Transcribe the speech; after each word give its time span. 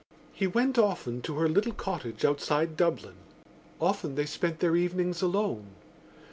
He 0.33 0.47
went 0.47 0.79
often 0.79 1.21
to 1.21 1.35
her 1.35 1.47
little 1.47 1.73
cottage 1.73 2.25
outside 2.25 2.75
Dublin; 2.75 3.17
often 3.79 4.15
they 4.15 4.25
spent 4.25 4.57
their 4.59 4.75
evenings 4.75 5.21
alone. 5.21 5.75